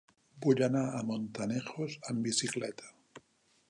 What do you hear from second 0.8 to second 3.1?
a Montanejos amb bicicleta.